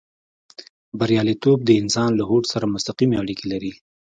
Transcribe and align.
برياليتوب 0.99 1.57
د 1.65 1.69
انسان 1.81 2.09
له 2.15 2.23
هوډ 2.29 2.43
سره 2.53 2.65
مستقيمې 2.73 3.15
اړيکې 3.21 3.45
لري. 3.53 3.71